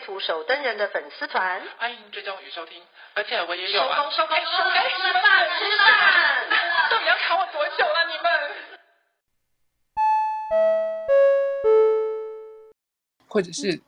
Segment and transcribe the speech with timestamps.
[0.00, 2.82] 图手登人的粉丝团，欢迎追踪与收听，
[3.14, 3.96] 而且我也有啊。
[3.96, 6.48] 收工收工收工，吃饭吃饭，
[6.90, 8.06] 到底要卡我多久了？
[8.08, 8.32] 你们？
[13.28, 13.80] 或者是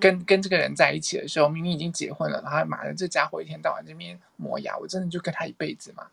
[0.00, 6.10] 跟跟这个人在一起的时候，明明已经结婚了，然后妈的这家伙一天到晚这边磨牙，我真的就跟他一辈子嘛？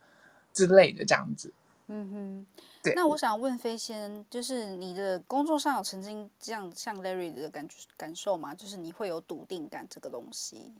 [0.53, 1.53] 之类的这样子。
[1.87, 2.45] 嗯哼。
[2.83, 8.53] 对那我想问飞仙，就是你的工作上有曾经这样像 Larry 的感觉感受吗？
[8.53, 10.73] 就是你会有笃定感这个东西？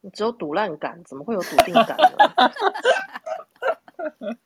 [0.00, 2.50] 你只有赌烂感，怎么会有笃定感呢？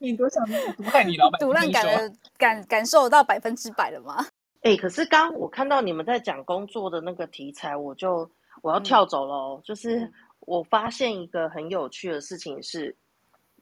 [0.00, 0.42] 你多想
[0.76, 1.38] 毒害你老板？
[1.38, 4.26] 赌烂感的感感受到百分之百了吗？
[4.62, 8.30] 哎、欸，可是刚我看到你们在讲工作的那个题材，我就
[8.62, 9.60] 我要跳走了哦。
[9.60, 12.96] 嗯、就是我发现一个很有趣的事情是。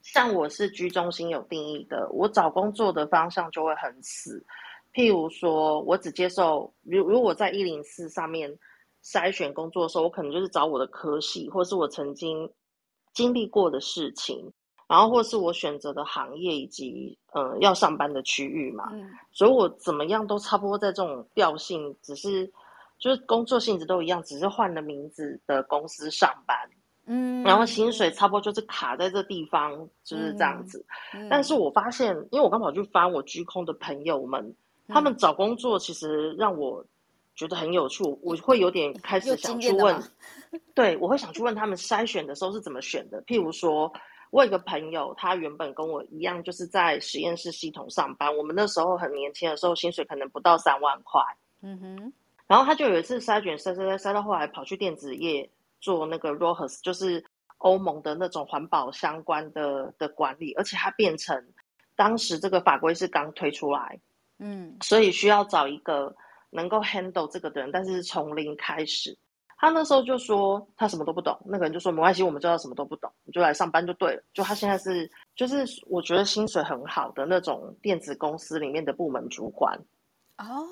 [0.05, 4.45] 像我是居中心有定义的，我找工作的方向就会很死。
[4.93, 8.55] 譬如说，我只接受，如如果在一零四上面
[9.03, 12.47] 筛选工作的时候，我可能就是找我的科系，或是我曾经
[13.13, 14.53] 经历过的事情，
[14.87, 18.87] 然后或是我选择的行业以及呃要上班的区域嘛。
[18.93, 19.09] 嗯。
[19.31, 22.45] 所以我怎么样都差不多在这种调性，只是
[22.99, 26.55] 就是工作性质都一样，只是换了名字的公司上班。
[27.07, 30.83] 嗯，然后薪水差不多就是卡在这地方，就是这样子。
[31.13, 34.55] 嗯嗯、但是我发现，因为我刚跑去翻我居空的朋友们，嗯、
[34.89, 36.83] 他们找工作其实让我
[37.35, 38.03] 觉得很有趣。
[38.23, 40.01] 我会有点开始想去问，
[40.73, 43.21] 对，我会想去问他们筛选的时候是怎么选的。
[43.23, 43.93] 譬如说，
[44.31, 48.35] 我有一个朋友，他原本跟我一样，就是在实验室系统上班。
[48.35, 51.21] 我们那时候很年轻的时候，薪水可能不到三万块。
[51.61, 52.13] 嗯哼，
[52.47, 55.47] 然后他就有一次筛选筛筛筛筛到后来跑去电子业。
[55.85, 57.23] 做那个 RoHS 就是
[57.59, 61.39] 欧盟的那种环保相关的的管理，而且它变成
[61.95, 63.99] 当时这个法规是刚推出来，
[64.39, 66.15] 嗯，所以需要找一个
[66.49, 69.15] 能够 handle 这个的人，但是从零开始。
[69.57, 74.23] 他那时候就说他什么都不懂，那个人就说没关系，我们知道什么都不懂，你就来上班就对了。
[74.33, 79.79] 就他现在是就是我觉得薪水很好的那种电子公司里面的部门主管
[80.37, 80.67] 哦。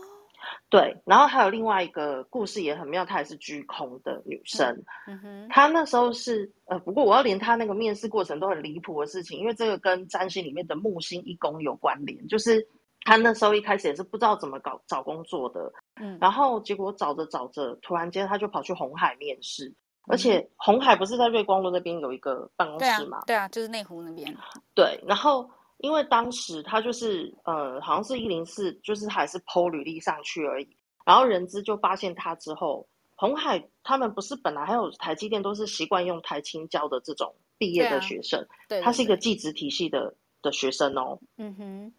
[0.70, 4.84] 对，然后还有另外一个故事也很妙，她也是居空的女生。
[5.08, 12.28] 嗯哼，她那时候是呃，不过我要连她那个面试过程都很离谱的事情，因为这个跟占星里面的木星一宫有关联。
[12.28, 12.68] 就是
[13.02, 15.72] 她那时候一开始也是不知道怎么搞找工作的，
[16.02, 19.76] 嗯，然后结果找着找着，突然间她就跑去红海面试，嗯、
[20.10, 23.22] 而且红海不是在瑞光路那边有一个办公室吗？
[23.28, 24.36] 对啊，就是内湖那边。
[24.74, 25.50] 对，然后。
[25.84, 30.78] 因为当时他就是呃，好像是一零四，就是还是 PO 履历上去而已。
[31.06, 41.20] 然后人资就发现他之后，红海他们不是本来还有台积电都是习惯用台青教的这种毕业的学生，对，他是一个技职体系的的学生哦。
[41.36, 41.94] 嗯哼，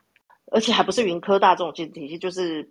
[0.50, 2.66] 而且还不是云科大这种技职体系，就是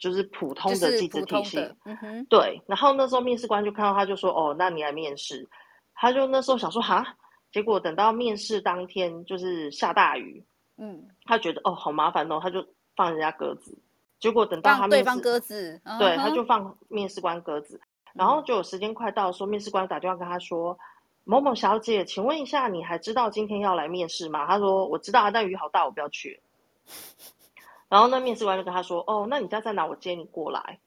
[0.00, 1.58] 就是普通的技职体系。
[1.84, 2.60] 嗯哼，对。
[2.66, 5.48] 然后那时候面试官就看到他就说：“哦，那你来面试。”
[5.94, 7.16] 他就那时候想说：“哈。”
[7.52, 10.44] 结果等到面试当天，就是下大雨。
[10.78, 13.76] 嗯，他觉得哦好麻烦哦，他就放人家鸽子。
[14.18, 17.80] 结果等到他面试，放对方鸽子，对，他就放面试官鸽子。
[18.14, 20.78] 然后就有时间快到，说面试官打电话跟他说：“嗯、
[21.24, 26.40] 某某小姐，请问一下，你还知道今天要来面试吗？”他说：“我知道啊，但雨好大，我不要去。
[27.90, 29.84] ”然后那面试官就跟他说：“哦，那你家在哪？
[29.84, 30.78] 我接你过来。”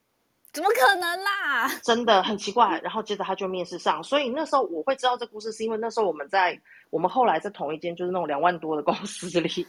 [0.52, 1.68] 怎么可能啦？
[1.82, 2.80] 真的很奇怪。
[2.80, 9.66] 然后接着他就面试上，所以那时候我会知道这故事，是因为那时候我们在我们后来在同一间就是那种两万多的公司里，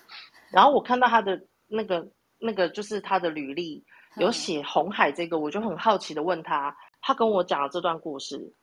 [0.52, 2.08] 然后我看到他的那个
[2.40, 3.84] 那个就是他的履历
[4.18, 8.54] 有写红海这个，我就很好奇的问他，他跟我讲了这段故事。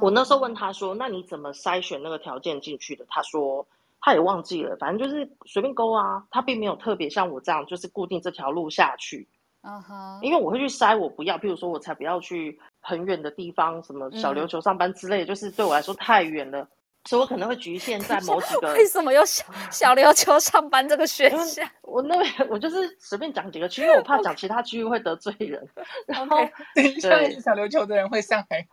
[0.00, 3.68] 我那时候问他说：“那你怎么筛选那个条件进去的？”他说
[4.00, 9.28] 他也忘记了，反正就是随便勾啊，他并没有特别像我这样就是固定这条路下去。
[9.66, 10.22] Uh huh.
[10.22, 16.68] 因为我会去筛，我不要，譬如说，我才不要去很远的地方，什么小琉球上班之类的，嗯、就是对我来说太远了，
[17.06, 18.72] 所以我可能会局限在某几个。
[18.78, 21.68] 为什么有小小琉球上班这个选项？
[21.82, 25.68] 我那边我就是随便讲几个区，因为我怕讲其他区域会得罪人。
[26.06, 26.36] 然后
[26.72, 27.10] 等一下，
[27.40, 28.64] 小琉球的人会上来。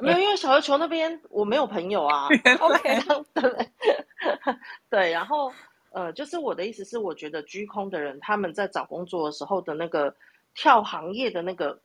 [0.00, 2.28] 没有，因为小琉球那边我没有朋友啊。
[2.60, 3.00] OK，
[3.34, 3.68] 对
[4.88, 5.52] 对，然后
[5.90, 10.14] 呃，就是我的意思是，我觉得居空的人他们在找工作的时候的那个。
[10.56, 11.78] 跳行业的那个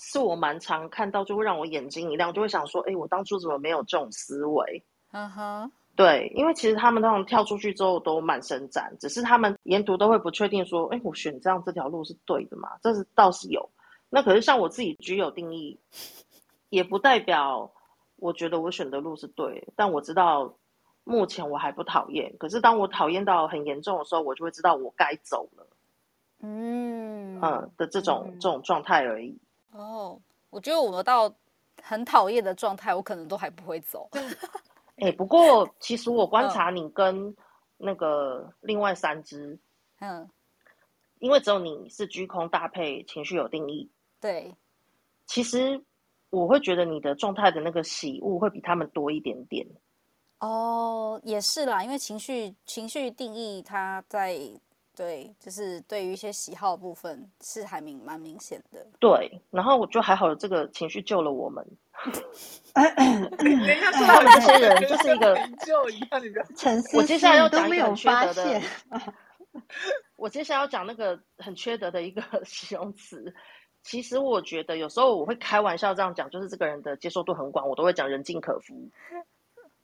[0.00, 4.82] 是我蛮常看到，就会让我眼睛一亮，就会想说，哎，我当初怎么没有这种思维？
[5.12, 12.70] 嗯哼，对，因为其实他们通常跳出去之后都蛮伸展，只是他们沿途都会不确定说，哎，我选这样这条路是对的嘛？
[12.82, 13.70] 这是倒是有。
[14.10, 15.78] 那可是像我自己具有定义，
[16.70, 17.70] 也不代表
[18.16, 20.56] 我觉得我选的路是对，但我知道
[21.04, 22.34] 目前我还不讨厌。
[22.38, 25.66] 可是当我讨厌到很严重的时候，我就会知道我该走了。
[26.46, 29.36] 嗯嗯的这种、嗯、这种状态而已。
[29.72, 30.20] 哦，
[30.50, 31.34] 我觉得我到
[31.82, 34.08] 很讨厌的状态，我可能都还不会走。
[34.96, 37.34] 哎、欸，不过其实我观察你跟
[37.78, 39.58] 那个另外三只，
[40.00, 40.28] 嗯，
[41.18, 43.90] 因为只有你是居空搭配情绪有定义。
[44.20, 44.54] 对，
[45.26, 45.82] 其实
[46.30, 49.66] 我会觉得你的状态的那个喜恶会比他们多一点点。
[50.38, 54.38] 哦，也是啦，因为情绪情绪定义它在。
[54.96, 58.86] 对，就是对于一些喜好的部分是还明蛮明显的。
[59.00, 61.66] 对，然后我就还好，有这个情绪救了我们。
[63.38, 66.96] 人家说这些人就是一个就一样，你不要沉思。
[66.96, 68.60] 我接下来要讲一个缺德的。
[70.16, 73.34] 我接下来要讲那个很缺德的一个 形容词。
[73.82, 78.74] 其实我觉得有时候我会开玩笑这样讲，就是这个人的接受度很广，我都会讲人尽可夫。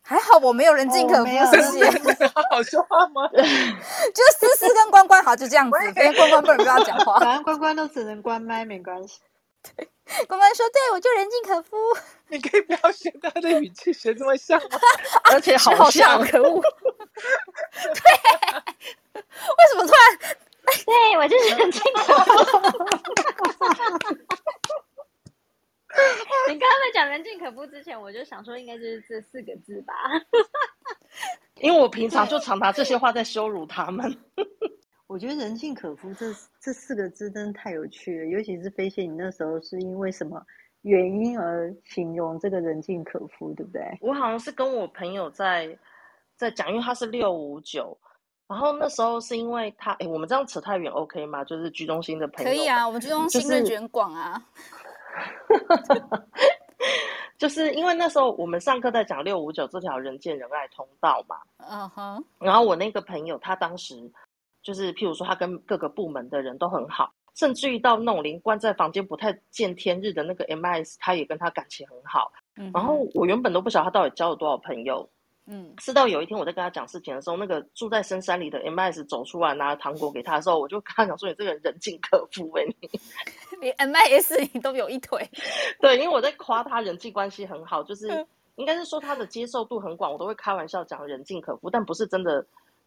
[0.03, 1.89] 还好我没有人尽可夫，谢谢。
[2.29, 3.29] 好好说话吗？
[3.33, 5.77] 就思思跟关关好，就这样子。
[5.81, 9.21] 因为关关不能不要讲话， 反正关关都只能关麦，没关系。
[9.77, 9.87] 对，
[10.27, 11.77] 关关说：“对，我就人尽可夫。”
[12.29, 14.69] 你可以不要学他的语气，学这么像吗？
[15.31, 16.63] 而且好像，可恶。
[16.63, 18.03] 对，
[19.15, 19.23] 为
[19.71, 20.37] 什么突然？
[20.87, 22.33] 对，我就是人尽可夫。
[26.49, 29.95] 你刚刚在讲“人尽可夫”之前，我就想说，应该就是这四个字吧。
[31.61, 34.17] 因为我平常就常拿这些话在羞辱他们。
[35.07, 36.27] 我觉得“人尽可夫”这
[36.61, 40.41] 这四个字真的太有趣了，尤其是飞蟹，你那时候是因为什么
[40.83, 43.83] 原因而形容这个“人尽可夫”，对不对？
[44.01, 45.77] 我好像是跟我朋友在
[46.37, 47.99] 在讲，因为他是六五九，
[48.47, 51.45] 然后那时候是因为他，哎，我们这样扯太远，OK 吗？
[51.45, 54.41] 就是居中心的朋友，可以啊，我们居中心的卷广啊。
[54.65, 54.80] 就是
[57.39, 62.23] 就是因为那时候我们上课在讲六五九这条人见人爱通道嘛，嗯哼。
[62.39, 64.11] 然后我那个朋友他当时
[64.63, 72.31] 就是，譬如说他跟各个部门的人都很好，甚至于到那种连关在房间不太见天日的那个 MIS，他也跟他感情很好。
[72.57, 72.71] 嗯。
[72.75, 75.09] 然后我原本都不晓得他到底交了多少朋友。
[75.47, 75.73] 嗯。
[75.79, 82.89] 直到有一天我在跟他讲事情的时候，那个住在深山里的 MIS 走出来拿糖果给他的时候，我就跟他讲说：“你这个人人尽可夫哎，你。”
[83.61, 85.29] 连 MIS 你都有一腿，
[85.81, 88.27] 对，因为我在夸他人际关系很好，就是
[88.57, 92.45] 应该是说他的接受度很广，我都会开玩笑讲人尽可夫，但不是真的，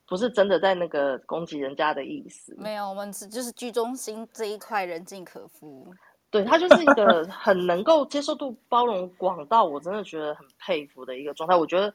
[0.08, 2.54] 不是真的在那个攻击人家的意思。
[2.58, 5.94] 没有，我们只就是居中心这一块人尽可夫，
[6.30, 11.56] 对，他就是一个很能够接受度包容广到我真的觉得很佩服的一个状态。
[11.56, 11.94] 我觉得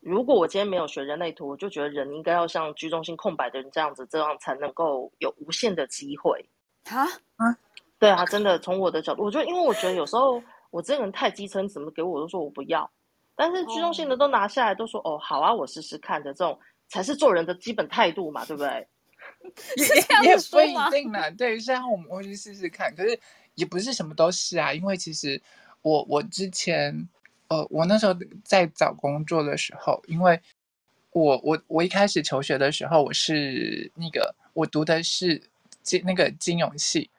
[0.00, 6.42] 如果我今天没有学人类图，我就觉得人应该要像居中心空白的人这样子，这样才能够有无限的机会。
[6.88, 7.04] 啊
[7.36, 7.56] 啊！
[8.00, 12.90] 对啊，真的，从我的角度，我觉得，因为我觉得有时候我这个人太基层，怎么给我，我都说我不要。
[13.36, 16.58] 但是居中性的都拿下来，都说哦，好啊，我试试看的，这种
[16.88, 18.88] 才是做人的基本态度嘛，对不对？
[19.76, 21.30] 也也不一定呢。
[21.32, 23.18] 对，虽然我们会去试试看，可是
[23.54, 24.72] 也不是什么都是啊。
[24.72, 25.40] 因为其实
[25.82, 27.06] 我我之前
[27.48, 30.40] 呃，我那时候在找工作的时候，因为
[31.12, 35.42] 我我我一开始求学的时候，我是那个我读的是
[35.82, 37.10] 金那个金融系。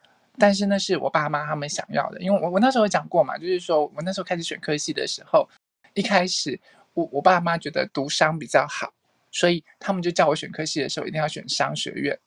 [0.42, 5.48] 但是那是我爸妈他们想要的，因为我我那时候有讲过嘛，就是说我那时候开始选科系的时候，
[5.94, 6.60] 一开始
[6.96, 8.92] 我我爸妈觉得读商比较好，
[9.30, 12.18] 所以他们就叫我选科系的时候一定要选商学院。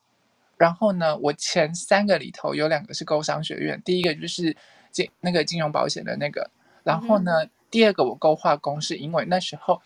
[0.56, 4.56] 然后呢，我前三个里头有两个是工商学院，第一个就是
[4.92, 6.48] 金那个金融保险的那个，
[6.84, 9.82] 然后呢，第二个我勾化工是因为那时候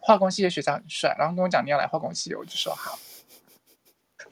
[0.00, 2.98] 化工系的学长很帅，然后跟我讲你要来化工系，我就说好。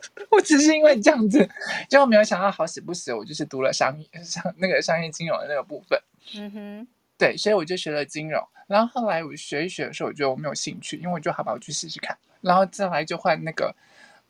[0.30, 1.48] 我只是因为这样子，
[1.88, 5.98] 结果没有想到好死不死，我就是读了商业商那个商业金融的那个部分。
[6.34, 6.88] 嗯哼，
[7.18, 8.42] 对，所以我就学了金融。
[8.66, 12.16] 然后后来我学一学的时候，我觉得我没有兴趣，因为我就好吧，我去试试看。
[12.40, 13.74] 然后再来就换那个，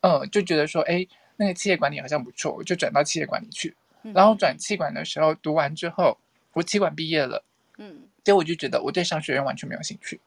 [0.01, 1.05] 呃，就觉得说，哎，
[1.37, 3.75] 那个企业管理好像不错，我就转到企业管理去。
[4.13, 6.17] 然后转企管的时候，读完之后，
[6.53, 7.43] 我企管毕业了。
[7.77, 10.19] 嗯，结果我就觉得我对商学院完全没有兴趣。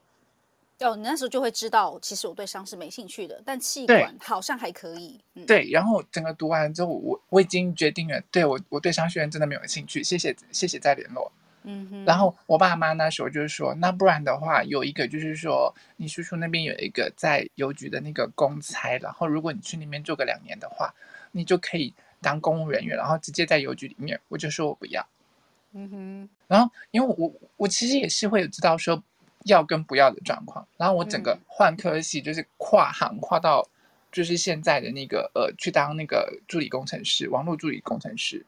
[0.80, 5.20] 哦，你那时候就会知道，其实我对商是没兴趣的，但气管好像还可以。
[5.34, 10.02] 对，嗯、对，然后整个读完之后，我我已经决定了，对我我对商学院真的没有兴趣。
[10.02, 11.30] 谢谢谢谢再联络。
[11.64, 12.04] 嗯哼。
[12.06, 20.94] 然后我爸妈那时候就是说，那不然的话，有一个就是说，你叔叔那边有一个在邮局的那个公差，然后如果你去那边做个两年的话，
[21.32, 24.18] 你就可以当公务人员，然后直接在邮局里面。
[24.28, 25.06] 我就说我不要。
[25.74, 26.28] 嗯哼。
[26.48, 29.00] 然后，因为我我其实也是会知道说
[29.44, 33.68] 要跟不要的状况，然后我整个换科系就是跨行跨到
[34.12, 38.44] 就是现在的那个呃去当那个助理工程师，网络助理工程师。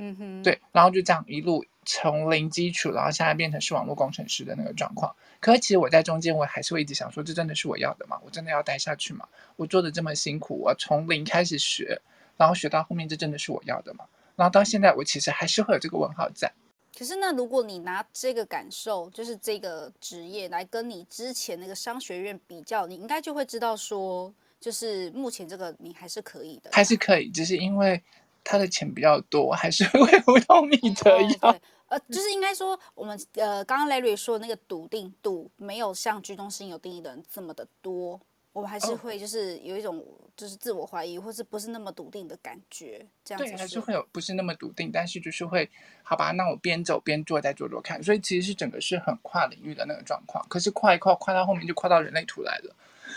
[0.00, 5.14] 嗯哼，对，然后就这样一路从零基础，然后现在变成是网络工程师的那个状况。
[5.40, 8.16] 可是其实我在中间，我还是会一直想说，这真的是我要的吗？
[8.24, 9.26] 我真的要待下去吗？
[9.56, 12.00] 我做的这么辛苦，我从零开始学，
[12.36, 14.04] 然后学到后面，这真的是我要的吗？
[14.36, 16.52] 然后到现在，我其实还是会有这个问号在。
[16.98, 28.02] 可是那如果你拿这个感受，就是这个职业来跟你之前那个商学院比较，你应该就会知道说，就是目前这个你还是可以的，还是可以，只是因为。
[28.44, 31.60] 他的钱比较多，还是 会不到你的样、哦。
[31.88, 38.18] 呃，就是应该说，我们呃，刚刚 Larry 说的那个笃定度没有像居中心有定义的人这么的多，
[38.52, 40.04] 我们还是会就是有一种
[40.36, 43.06] 就是自我怀疑，或是不是那么笃定的感觉。
[43.24, 45.68] 这样子对，还是会有不是那么笃定，但是就是会
[46.02, 48.02] 好吧，那我边走边做，再做做看。
[48.02, 50.44] 所以其实是整个是很跨领域的那个状况。
[50.48, 52.76] 可是跨一跨，跨到后面就跨到人类图来了。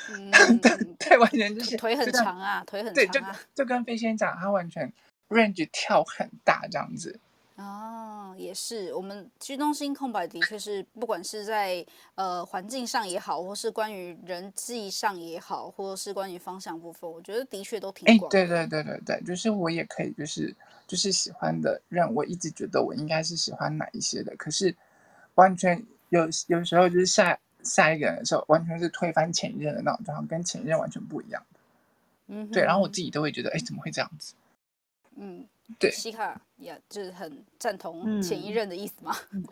[0.09, 0.31] 嗯，
[1.00, 3.05] 对，完全就是腿很长啊，腿很长啊。
[3.05, 3.21] 对，就
[3.63, 4.91] 就跟飞仙讲，他完全。
[5.31, 7.17] range 跳很大，这样子
[7.58, 8.93] 哦，也是。
[8.93, 18.31] 我们居中心空白的确是，不管是在呃环境上也好，或是关于人际上也好，或者是关于方向部分，我觉得的确都挺广。
[18.31, 20.55] 对对对对对，就是我也可以，就是
[20.88, 24.75] 就是喜欢的人，我一直觉得我应该是喜欢哪一些的，可是
[25.36, 31.60] 完全有有时候就是下下一个人的时候，完全是推翻前一任的那种状况，跟前一任完全不一样的。
[32.27, 34.34] 嗯，对，然后我自己都会觉得，哎，怎么会这样子？
[35.17, 35.46] 嗯，
[35.79, 39.11] 对，西卡也就是很赞同前一任的意思吗？
[39.31, 39.43] 嗯、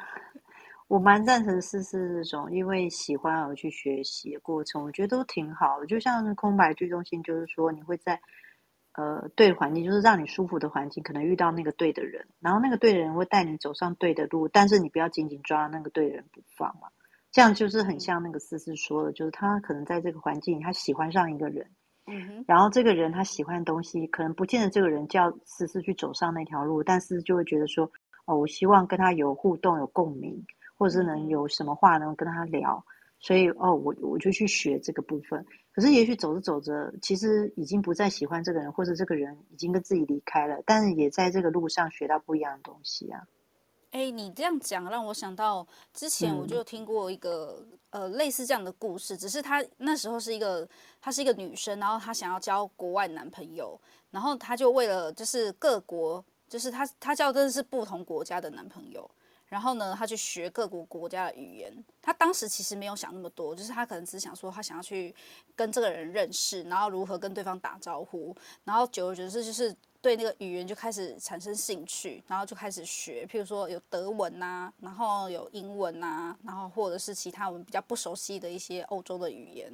[0.88, 5.86] 我蛮赞成思思这种因为喜欢而去学习的过程，我觉得都挺好的。
[5.86, 8.20] 就像空白居中心，就是说你会在
[8.94, 16.90] 呃对环境，就是让你舒服的环境，可能遇到那个对的人，然后那个对的人会带你走上对的路，但是你不要紧紧抓那个对的人不放嘛。
[17.32, 21.70] 这样就是很像那个思思说的，就是他可能在这个环境，他喜欢上一个人。
[22.48, 27.92] 然后这个人他喜欢的东西，可能不见得这个人叫思思去走上那条路，但是就会觉得说，
[28.26, 30.46] 哦，我希望跟他有互动、有共鸣，
[30.78, 32.84] 或者是能有什么话能跟他聊，
[33.20, 35.46] 所以哦，我我就去学这个部分。
[35.72, 43.22] 可是也许走着走着，其实已经不再喜欢这个人，或者这个人已经跟自己离开了，但是也在这个路上学到不一样的东西啊。
[43.92, 47.58] 哎，你这样讲让我想到之前我就听过一个。
[47.60, 50.70] 嗯呃，类似这样的故事，只是她那时候是一个，
[51.02, 53.82] 她是一个女生，然后她想要交国外男朋友，
[54.12, 59.10] 然后她就为了就是各国，就是她她交的是不同国家的男朋友，
[59.48, 61.84] 然后呢，她去学各国国家的语言。
[62.00, 65.16] 她当时其实没有想那么多，就是她可能只想说，她想要去
[65.56, 69.76] 跟这个人认识，然后如何跟对方打招呼，然后久而久之就是。
[70.02, 79.70] 对那个语言就开始产生兴趣，然后就开始学，譬如说有德文呐、啊，然后有英文呐、啊，然后或者是其他我们比较不熟悉的一些欧洲的语言。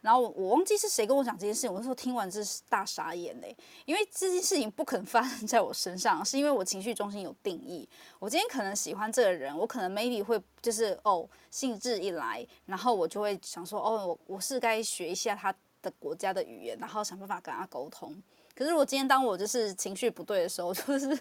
[0.00, 7.88] 然后我忘记是谁跟我讲这件事情，我那时候听完真是大傻眼嘞，因为这件事情不可能发生在我身上，是因为我情绪中心有定义。
[8.18, 18.14] 我今天可能喜欢这个人，我可能 maybe 会就是哦兴致一来，然后我就会想说哦我我是该学一下他的国家的语言，然后想办法跟他沟通。
[18.54, 21.18] 可是如果今天当我就是情绪不对的时候， 就是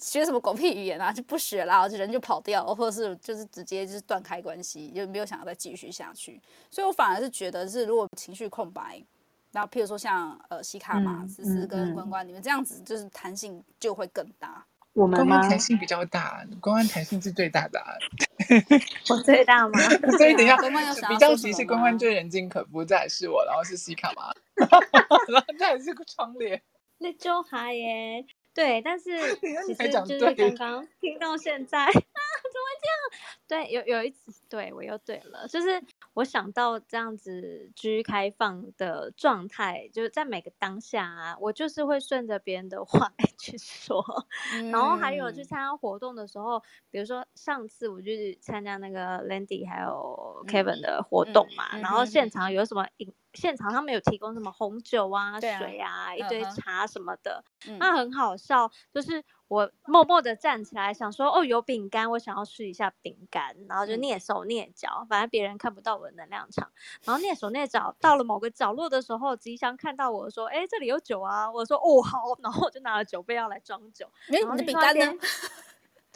[0.00, 6.40] 学什么狗屁语言啊，就不学啦，就人就跑掉，或者是就是直接就是断开关系，就没有想要再继续下去。
[6.70, 9.02] 所以我反而是觉得是，如果情绪空白，
[9.52, 14.64] 然后譬如说像呃西卡嘛、思思跟关关，你们这样子就是弹性就会更大。
[14.96, 17.92] 我们关关弹性比较大，公关弹性是最大的、啊。
[19.10, 19.78] 我最大吗？
[20.16, 24.32] 所以等一下，关关有比较急是关关最人尽可夫，再是我，然后是西卡嘛。
[24.56, 26.62] 然后这还是个窗帘，
[26.98, 28.24] 那就好耶。
[28.54, 33.68] 对，但是其实就是刚刚听到现在啊，怎么会这样？
[33.68, 35.78] 对，有有一次，对我又对了，就是
[36.16, 44.02] 我想到这样子居开放的状态，就是在每个当下啊，我就是会顺着别人的 话去说。
[44.54, 53.12] 嗯、然后还有去参加活动的时候，比如说上次我就是参加那个 Landy 还有 Kevin 的活动嘛，嗯嗯、然后现场有什么饮。
[53.36, 58.70] 现场他们有提供什么红酒啊、啊水啊、一堆茶什么的，嗯、那很好笑。
[58.92, 66.68] 就是我默默的站起来，想说哦，有饼干，我想要吃一下饼干，然后就蹑手蹑脚，反正别人看不到我的能量场。
[67.04, 72.18] 然后蹑手蹑脚到了某个角落的时候，吉祥看到我说：“哎，这里有酒啊！”我说：“哦，好。
[72.42, 74.10] ”然后我就拿了酒杯要来装酒。
[74.28, 75.12] 哎，你的饼干呢？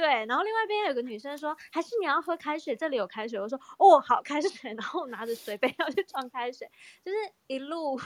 [0.00, 3.38] 对，然后另外一边有个女生说，还是你要喝开水，这里有开水。
[3.38, 4.72] 我说哦，好，开水。
[4.72, 6.66] 然后拿着水杯要去装开水，
[7.04, 7.98] 就是一路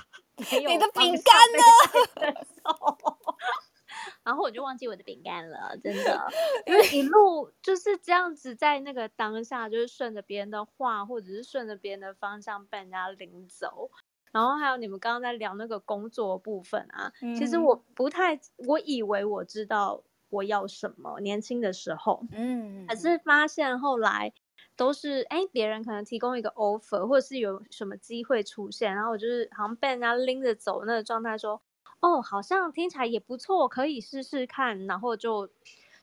[0.50, 0.70] 没有。
[0.70, 2.34] 你的饼干呢？
[4.24, 6.28] 然后我就忘记我的饼干了，真的，
[6.66, 13.92] 因为一路就是这样子，在那个当下，就是顺着别人的话，或者是顺着别人的方向被人家领走。
[14.32, 20.02] 然后还有你们刚刚在聊那个工作部分啊，嗯、其实我不太，我以为我知道
[20.34, 24.32] 我要什么，年轻的时候，嗯，可是发现后来。
[24.76, 31.62] 都是哎，别人可能提供一个 offer，或者是有什么机会出现，然后我就是好像被人家拎着走那个状态，说
[32.00, 35.48] 哦，好像听起来也不错，可以试试看，然后就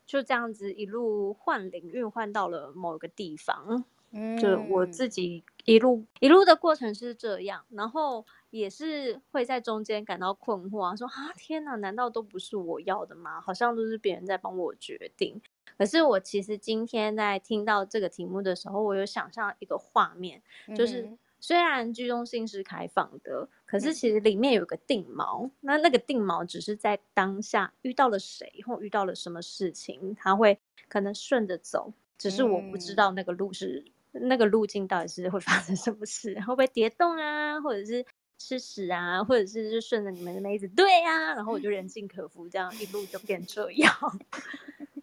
[0.05, 3.83] 就这样子一路换领域，换到了某个地方。
[4.11, 13.41] 嗯，就我自己一路一路的过程是这样，然后也是会在中间感到困惑，说啊，天哪，难道都不是我要的吗？
[13.41, 15.41] 好像都是别人在帮我决定。
[15.77, 20.43] 可是我其实今天在听到这个题目的时候，我有想象一个画面，
[20.75, 38.05] 就是虽然居中性是开放的，可是其实里面有个定锚，那那个定锚只是在当下遇到了谁或遇到了什么事情，他会可能顺着走，只是我不知道那个路是那个路径到底是会发生什么事，会不会跌动啊，或者是
[38.41, 43.93] 吃屎啊，或者是就顺着你们的妹子对呀，然后我就人尽可夫，这样一路就变这样。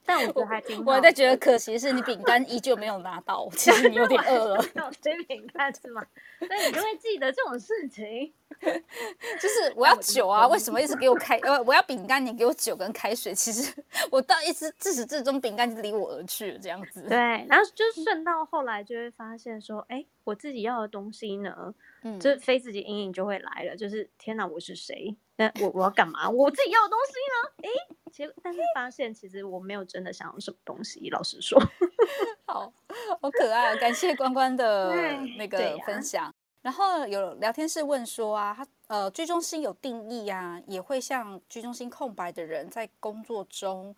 [0.08, 0.92] 但我觉得还挺好。
[0.92, 4.64] 我在觉得可惜是你饼干依旧没有拿到， 其实你有点饿了。
[4.74, 6.02] 要吃饼干是吗？
[6.40, 8.32] 那你就会记得这种事情。
[8.58, 11.36] 就是我要酒啊，为什么一直给我开？
[11.40, 13.34] 呃，我要饼干，你给我酒跟开水。
[13.34, 13.70] 其实
[14.10, 17.02] 我到一直自始至终饼干就离我而去了，这样子。
[17.02, 23.76] 对，然后就顺到后来就会发现说，哎，我自己要的东西呢，嗯，就非自己阴影就会来了。
[23.76, 25.14] 就是天哪，我是谁？
[25.38, 26.28] 那我我要干嘛？
[26.28, 27.70] 我自己要的东西呢？
[27.70, 27.94] 哎。
[28.10, 31.08] 其实，但是发现其实我没有真的想要什么东西。
[31.10, 31.60] 老实说，
[32.46, 32.72] 好
[33.20, 34.92] 好可爱，感谢关关的
[35.36, 36.24] 那个分享。
[36.26, 43.94] 啊、然后有聊天室问说啊，他呃居中心有定义啊，也会像居中心空白的人在工作中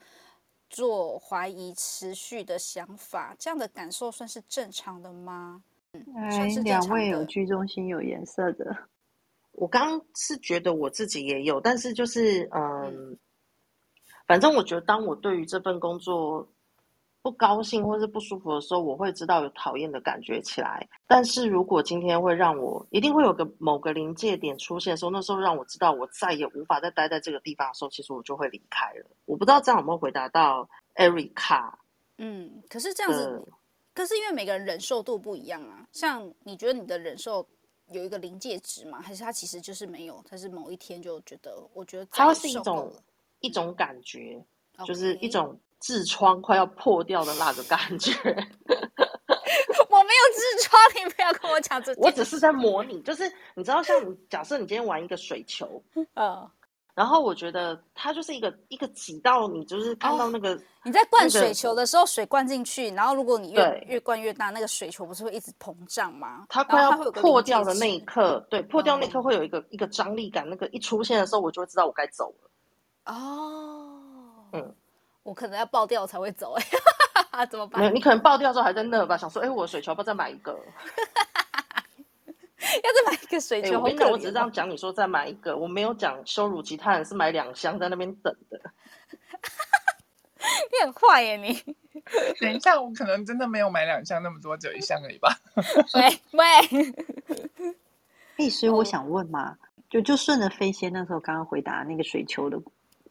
[0.69, 5.63] 做怀疑持续的想法，这样的感受算是正常的吗？
[5.93, 8.77] 嗯，哎，两位有居中心有颜色的，
[9.53, 12.85] 我刚刚是觉得我自己也有，但是就是嗯。
[12.87, 13.19] 嗯
[14.27, 16.47] 反正我觉得，当我对于这份工作
[17.21, 20.89] 不高兴或是不舒服的时候，我会知道有讨厌的感觉起来。
[21.05, 29.05] 但是如果今天会让我一定会有个某个临界点出现的时候，那时候让我知道我再也无法再待在这个地方的时候，其实我就会离开了。
[29.25, 31.73] 我不知道这样有没有回答到 Erica。
[32.19, 33.53] 嗯，可是这样子，呃、
[33.93, 35.89] 可是因为每个人忍受度不一样啊。
[35.91, 37.45] 像你觉得你的忍受
[37.91, 39.01] 有一个临界值嘛？
[39.01, 40.23] 还是他其实就是没有？
[40.29, 42.93] 他是某一天就觉得，我觉得他是一种。
[43.41, 44.45] 一种感觉.
[44.87, 48.13] 就是一种痔疮快要破掉的那个感觉。
[49.89, 51.95] 我没有痔疮，你不要跟我讲这。
[51.97, 53.25] 我只是在模拟，就是
[53.55, 55.83] 你知道，像你假设你今天玩一个水球，
[56.17, 56.51] 嗯，
[56.95, 66.47] 然后我觉得它就是一个一个挤到你，就是看到那个、哦、你在灌水球的时候，水灌进去，然后如果你越越灌越大，那个水球不是会一直膨胀吗？
[66.49, 73.15] 它快要破掉的那一刻，对，破掉那一刻会有一个、嗯、一个张力感，那个一出现的时候，我就会知道我该走了。
[73.15, 74.01] 哦，
[74.53, 74.75] 嗯，
[75.23, 76.65] 我可能要爆掉才会走哎、
[77.33, 77.81] 欸， 怎么办？
[77.81, 80.59] 没有，你可能爆掉之后还在那吧，想说，哎、欸，我的水球要不要再买一个？
[82.83, 83.71] 要再买一个水球？
[83.71, 88.61] 欸、我跟你讲，我只是这样讲，你说再买一个，我没有讲羞辱其他人，是买两箱在那边等的。
[90.41, 91.53] 你很坏耶，你！
[92.41, 95.29] 等一下，我可能真的没有买两箱那么多，只有一箱而已吧。
[95.95, 96.45] 喂喂，
[98.37, 99.57] 哎，所以我想问嘛，
[99.89, 102.61] 就就顺着飞仙那时候刚刚回答那个水球的。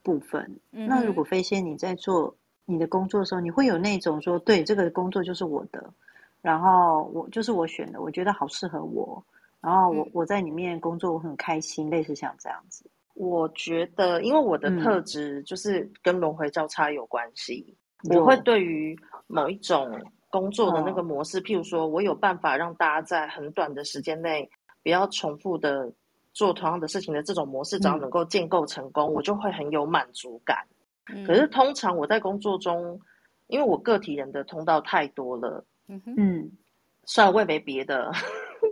[0.02, 2.34] 部分，那如果飞仙你在做
[2.66, 5.94] 你的工作的时候，你会有那种说，对，这个工作就是我的，
[6.42, 9.22] 然后我就是我选的，我觉得好适合我，
[9.62, 12.90] 然后我我在里面工作我很开心，类似像这样子。
[13.14, 17.78] 我觉得，因为我的特质就是跟轮回交叉有关系，
[18.10, 19.90] 嗯、我会对于某一种
[20.30, 24.50] 工作的那个模式，哦、譬如说我有办法让大家在很短的时间内
[24.84, 25.94] 不要重复的。
[26.32, 30.60] 做同样的事情的这种模式，只要能够建构成功，嗯、我就会很有满足感。
[31.12, 32.98] 嗯、可是通常我在工作中，
[33.48, 36.52] 因为我个体人的通道太多了，嗯哼，
[37.04, 38.12] 虽然我也没别的，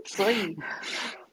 [0.07, 0.55] 所以，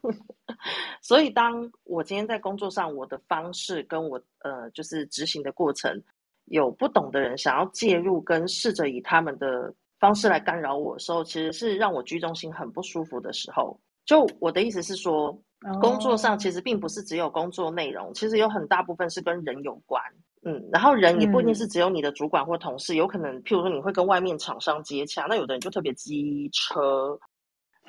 [1.01, 6.03] 所以当我今天在工作上，我的方式跟我呃，就是执行的过程，
[6.45, 13.81] 有不懂的人想要介入，跟试着以他们的方式来干扰我的时候，其实是让我居中心很不舒服的时候。
[14.05, 15.41] 就我的意思是说。
[15.81, 19.99] 工作上其实并不是只有工作内容，其实有很大部分是跟人有关。
[20.43, 27.19] 嗯，然后人也不一定是只有你的主管或同事，有可能譬如说你会跟外面厂商接洽，那有的人就特别机车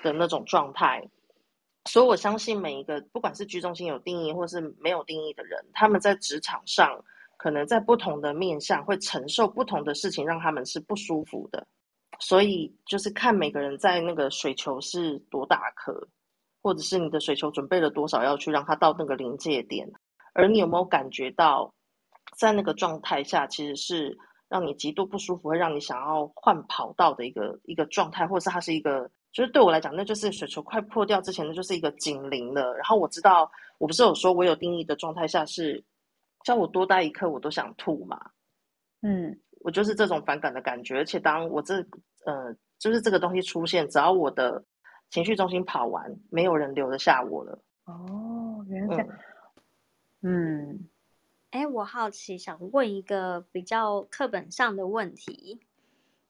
[0.03, 1.07] 的那种状态。
[1.85, 7.03] 所以我相信每一个不管是居中心有定义或是没有定义的人，他们在职场上。
[7.37, 11.67] 可能在不同的面向会承受不同的事情，让他们是不舒服的。
[12.17, 16.07] 所以就是看每个人在那个水球是多大颗，
[16.63, 19.85] 或者是你的水球准备了多少，要去让它到那个临界点。
[20.33, 21.75] 而你有没有感觉到，
[22.37, 32.73] 在那个状态下，其实是让你极度不舒服，会让你想要换跑道的一个一个状态，或者是它是一个，就是对我来讲，那就是雪球快破掉之前，那就是一个警铃了。
[32.73, 35.83] 然后我知道，我不是有说我有定义的状态下是。
[36.43, 38.29] 叫我多待一刻，我都想吐嘛。
[39.01, 40.97] 嗯，我就是这种反感的感觉。
[40.97, 41.83] 而且当我这
[42.23, 44.63] 呃，就是这个东西出现，只要我的
[45.09, 47.59] 情绪中心跑完，没有人留得下我了。
[47.85, 49.17] 哦，原来这样。
[50.21, 50.87] 嗯，
[51.49, 55.59] 哎、嗯，我好奇，想问一个比较课本上的问题，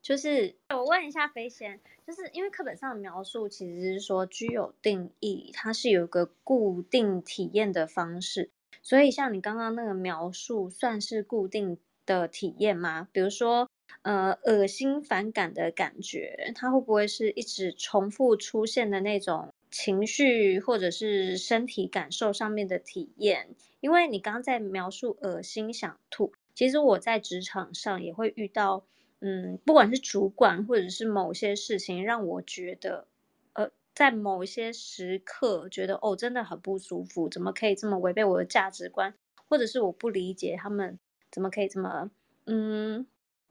[0.06, 8.52] 就是我问一下飞仙，就是因为课本上的描述其实是说居有定义，它是有个固定体验的方式。
[8.84, 13.08] 所以，像你刚刚那个描述，算是固定的体验吗？
[13.12, 13.68] 比如说，
[14.04, 23.56] 呃，恶心、反感的感觉，它会不会是一直重复出现的那种情绪，或者是身体感受上面的体验？
[23.80, 28.86] 因为你刚刚在描述恶心、想吐，其实我在职场上也会遇到，
[29.26, 33.08] 嗯，不管是主管或者是某些事情，让我觉得。
[33.54, 39.16] 呃在某些时刻，觉得哦，真的很不舒服，怎么可以这么违背我的价值观？
[39.48, 41.00] 或者是我不理解他们
[41.32, 42.12] 怎么可以这么
[42.46, 43.08] 嗯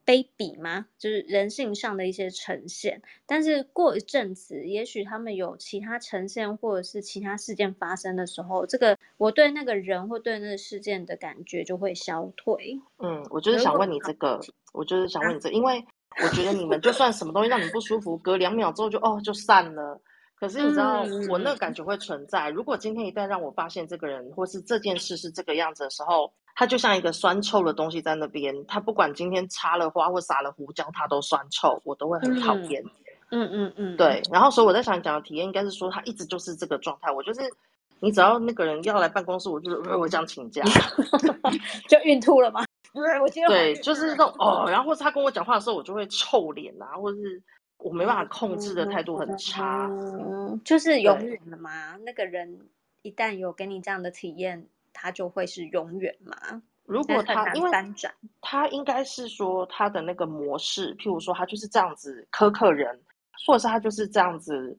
[0.06, 0.86] 卑鄙吗？
[0.98, 3.02] 就是人性上的一些呈现。
[3.26, 12.80] 但是过一阵子，也许他们有其他呈现，或者是其他事件发生的时候，这个我对那个人或对那个事件的感觉就会消退。
[12.98, 14.40] 嗯，我就是想问你这个，
[14.72, 15.84] 我就是想问你这个，因为
[16.22, 20.00] 我觉得你们就算什么东西让你不舒服，隔两秒之后就哦就散了。
[20.36, 22.50] 可是你知道，我那个感觉会存在。
[22.50, 28.64] 如果今天一旦让我发现这个人或是这件事是这个样子的时候，它就像一个酸臭的东西在那边。
[28.66, 32.82] 它不管今天插了花或撒了胡椒，它都酸臭，我都会很讨厌。
[33.30, 34.22] 嗯嗯嗯，对。
[34.30, 37.10] 然后所以我在想讲的体验，应该是说他一直就是这个状态。
[37.10, 37.40] 我就是，
[38.00, 40.62] 你只要那个人要来办公室，我就是我这样请假，
[41.88, 42.64] 就孕吐了吗？
[42.92, 44.66] 不是，我对，就是那种哦。
[44.68, 47.42] 然后或是他跟我讲话的时候，我就会臭脸啊，或者是。
[47.78, 51.96] 我没办法控制的态度很差，嗯，就是永远的嘛？
[51.98, 52.60] 那个人
[53.02, 56.62] 一旦有给你这样的体验，他就会是永远吗？
[56.86, 57.70] 如果他因为
[58.40, 62.98] 他应该是说他的那个模式，譬如说他就是这样子苛刻人，
[63.46, 64.78] 或者是他就是这样子，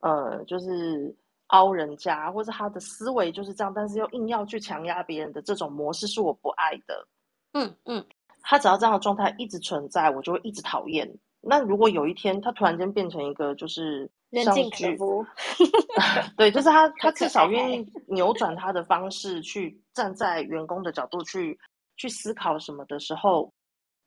[0.00, 1.14] 呃，就是
[1.48, 7.06] 凹人家，或者他的思维就是这样，但是又硬要去强压别人的这种模式是我不爱的。
[7.52, 8.04] 嗯嗯，
[8.42, 11.08] 他只要这样的状态一直存在，我就会一直讨厌。
[11.40, 15.24] 那如果有一天他突然间变成一个就是人尽可夫，
[16.36, 21.58] 对，就是他 他至少愿意扭转他的方式去站在员工的角度去
[21.96, 23.52] 去思考什么的时候，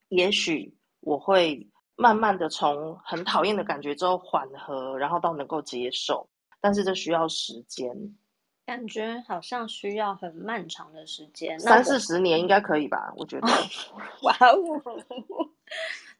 [0.09, 6.27] 也许我会慢慢的从很讨厌的感觉之后缓和，然后到能够接受，
[6.59, 7.89] 但是这需要时间，
[8.65, 13.13] 感觉好像需要很漫长的时间，三四十年应该可以吧？
[13.15, 13.47] 我觉得，
[14.23, 15.49] 哇哦。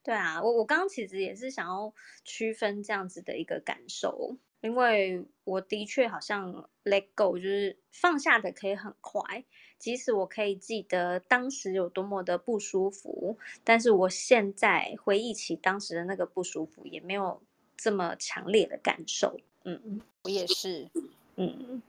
[0.08, 1.94] 对啊，我我刚刚其实也是想要
[2.24, 9.44] 区分这样子的一个感受，因为我的确好像 let go，就是放下的可以很快，
[9.78, 17.42] 即使我可以记得当时有多么的不舒服，但是我现在回忆起当时的那个不舒服，也没有
[17.76, 19.38] 这么强烈的感受。
[19.66, 20.88] 嗯，我也是，
[21.36, 21.82] 嗯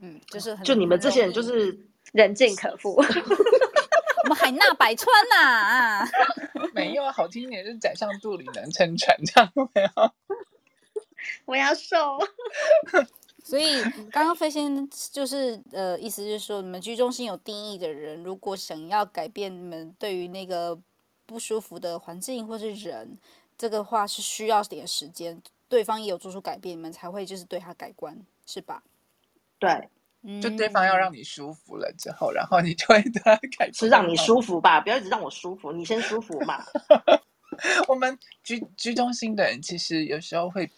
[0.00, 1.78] 嗯，就是很就你们这些人就是
[2.14, 2.96] 人尽可夫。
[4.24, 6.08] 我们海纳百川呐啊！
[6.76, 10.12] 没有好听一点是 宰相肚里能撑船，这样没有？
[11.46, 12.18] 我要瘦。
[13.42, 20.76] 所以刚刚飞仙就是呃，意思就是说，你们居中心有定义的人，如果想要改变你们对于那个
[21.26, 23.16] 不舒服的环境或是人，
[23.56, 28.82] 这个话是需要点时间，对方也有做出改变，你们才会就是对他改观，是吧？
[29.60, 29.88] 对。
[30.40, 33.70] 就对方要让你舒服了之后，嗯、然后你就会对他 改。
[33.72, 36.64] 是让你舒服吧，不要一直让我舒服，你先舒服嘛。
[37.88, 40.70] 我们居居中心的人其实有时候会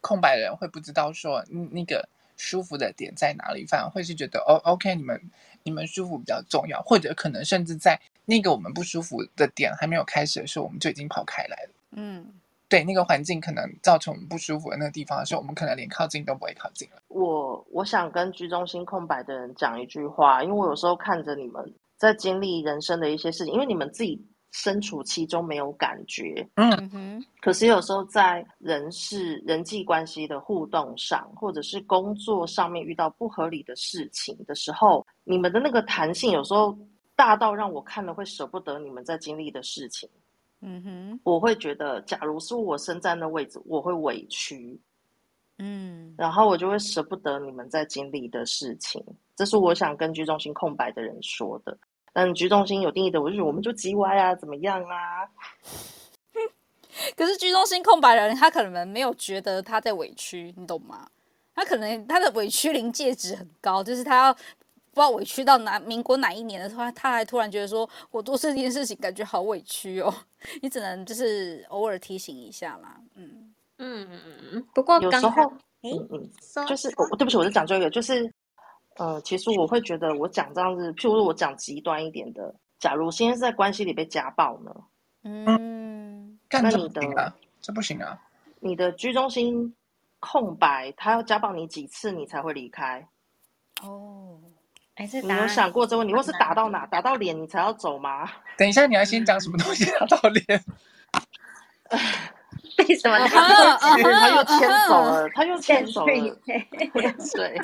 [0.00, 2.06] 空白的人会不知道说那个
[2.36, 5.20] 舒服的点在哪里，反而会是觉得哦，OK，你们
[5.62, 11.70] 你们舒服比较重要，或者可能甚至在那个我们不舒服的点还没有开始的时候，我们就已经跑开来了。
[11.92, 12.26] 嗯。
[12.68, 17.02] 对那个环境可能造成我们不舒服的那个地方的时候，我们可能连靠近都不会靠近了。
[17.08, 27.24] 我我想跟居中心空白的人讲一句话，因为我有时候看着你们在经历人生的一些事情，因为你们自己身处其中没有感觉，嗯哼。
[27.40, 36.76] 可是有时候在人事人际关系的互动上，或者是工作上面遇到不合理的事情的时候，你们的那个弹性有时候
[37.16, 40.08] 大到让我看了会舍不得你们在经历的事情。
[40.60, 44.80] 嗯哼，我会觉得，假如是我身在那位置，我会委屈。
[45.58, 49.04] 嗯，然后我就会舍不得你们在经历的事情。
[49.36, 51.76] 这是我想跟居中心空白的人说的。
[52.12, 55.28] 但居中心有定义的，我就觉得我们就叽歪啊，怎么样啊？
[57.16, 61.08] 可是居中心空白的人，他可能没有觉得他在委屈，你懂吗？
[61.54, 64.36] 他可能他的委屈临界值很高，就是他要。
[64.90, 70.12] 不知道委屈到哪民国哪一年的时候，他还突然觉得说，我做这件事情感觉好委屈哦。
[70.62, 74.20] 你只能就是偶尔提醒一下啦，嗯嗯嗯
[74.52, 74.66] 嗯。
[74.74, 75.42] 不过有时候，
[75.82, 78.32] 诶嗯嗯，就是我对不起，我是讲这个，就是
[78.96, 84.74] 呃，其实我会觉得我讲这样子，譬如说我讲极端一点的，假如现在是在关系里被家暴呢，
[85.24, 88.20] 嗯，那你的这不行啊，
[88.60, 89.74] 你的居中心
[90.20, 93.08] 空白，他要家暴你几次你才会离开？
[93.82, 94.40] 哦。
[95.22, 96.14] 你有想过这个问题？
[96.14, 96.86] 或是打到哪？
[96.86, 98.28] 打到脸你才要走吗？
[98.58, 100.64] 等一下，你要先讲什么东西打到脸？
[102.78, 103.18] 为什么？
[103.28, 106.38] 他又牵走了，他又牵走了。
[107.34, 107.60] 对，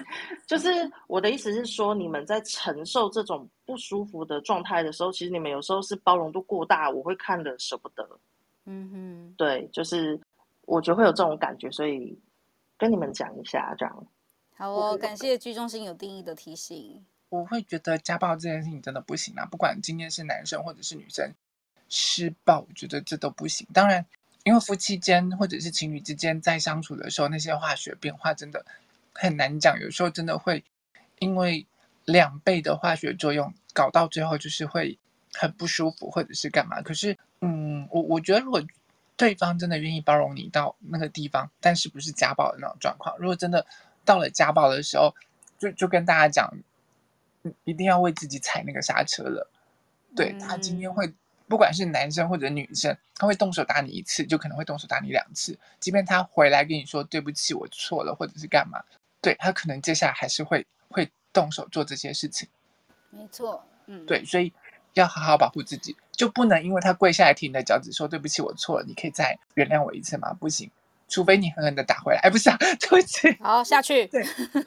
[0.47, 0.69] 就是
[1.07, 8.07] 我的意思是说，你们在承受这种不舒服的状态的时候，其实你们有时候是包容度过大，我会看的舍不得。
[8.67, 10.19] 嗯哼，对，就是
[10.63, 12.19] 我觉得会有这种感觉，所以
[12.77, 14.07] 跟你们讲一下，这样。
[14.57, 17.05] 好哦，感谢居中心有定义的提醒。
[17.35, 19.45] 我会觉得家暴这件事情真的不行啊！
[19.45, 21.33] 不管今天是男生或者是女生
[21.89, 23.67] 施暴，我觉得这都不行。
[23.75, 24.07] 当然，
[24.45, 28.65] 因为夫妻间或者是情侣之间在相处的时候，那些化学变化真的
[29.13, 29.81] 很难讲。
[29.81, 30.63] 有时候真的会
[31.19, 31.67] 因为
[32.05, 34.97] 两倍的化学作用，搞到最后就是会
[35.33, 36.81] 很不舒服，或者是干嘛。
[36.83, 38.63] 可是，嗯，我我觉得如果
[39.17, 43.67] 对方真的愿意包容你到那个地方，但是不是家暴的那种状况，如果真的
[44.05, 45.13] 到了家暴的时候，
[45.59, 46.57] 就就跟大家讲。
[47.65, 49.51] 一定要为自己踩那个刹车了。
[50.17, 51.13] 对，他今天会，
[51.49, 55.59] 不管是男生或者女生，他会动手打你一次，就可能会动手打你两次。
[55.81, 58.81] 即便他回来跟你说对不起，我错了，或者是干嘛，
[59.21, 62.49] 对，他可能接下来还是会会动手做这些事情。
[63.11, 64.53] 没错，嗯，对，所以
[64.95, 70.33] 要好好保护自己，就不能因为他跪下来踢你的脚趾说对不起，我错了，你可以再原谅我一次吗？
[70.35, 70.71] 不行，
[71.09, 72.21] 除非你狠狠的打回来。
[72.21, 73.37] 哎，不是啊，对不起。
[73.41, 74.07] 好，下去。
[74.07, 74.25] 对，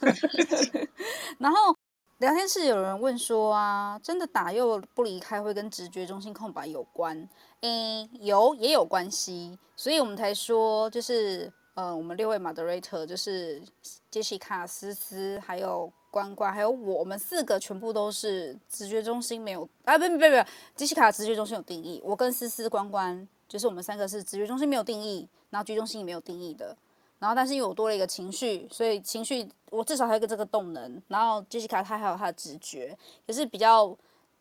[1.40, 1.78] 然后。
[2.20, 7.30] 聊天室有人问说啊，真的打又不离开会跟直觉中心空白有关？
[7.62, 13.62] 诶，有也有关系，所以我们才说就是呃，我们六位 moderator 就是
[14.10, 26.76] 杰西卡、思思，还有关关，还有我，们四个全部都是直觉中心没有啊，不不不不，杰西卡直觉中心有定义，我跟思思、关关就是我们三个是直觉中心没有定义，然后居中心也没有定义的。
[27.20, 31.02] 然后，但是因为我多了一个情绪，所以情绪我至少还有一个这个动能。
[31.08, 33.98] 然后杰西卡她还有她的直觉，可是比较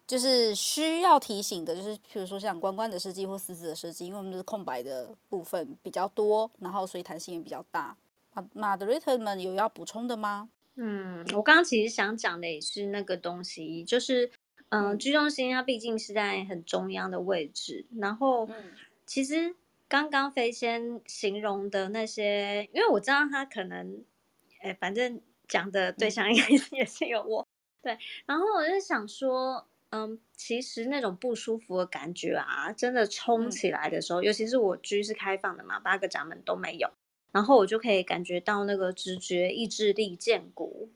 [0.07, 7.97] 就是需要提醒的，就是譬如说像关关的设计或思思的设计，因为我们的空白的部分比较多，然后所以弹性也比较大。
[8.55, 10.51] Moderator 们有要补充的吗？
[10.75, 14.31] 嗯，我刚刚其实想讲的也是那个东西，就是
[14.69, 18.47] 嗯，居中心它毕竟是在很中央的位置，然后
[19.07, 19.57] 其实。
[19.89, 24.05] 刚刚飞仙形容的那些，因为我知道他可能，
[24.61, 27.47] 哎，反正讲的对象 应该也是有我，
[27.83, 27.97] 对。
[28.27, 36.91] 然后我就想说，嗯，其实那种不舒服的感觉啊，真的冲起来的时候，嗯、尤其是我居是开放的嘛，八个闸门都没有，
[37.31, 40.91] 然后我就可以感觉到那个直觉、意志力剑骨，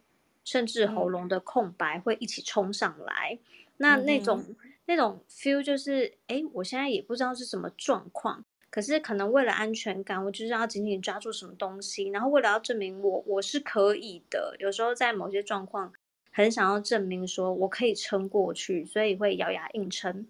[0.44, 3.38] 甚至喉咙的空白会一起冲上来。
[3.40, 8.44] 嗯、那那种、嗯、那种 feel 就是，哎，我现在也不知道是什么状况。
[8.71, 15.93] 可是可能为了安全感，我就是要紧紧抓住什么东西，然后为了要证明我我是可以的，有时候在某些状况
[16.31, 20.29] 很想要证明说我可以撑过去，所以会咬牙硬撑。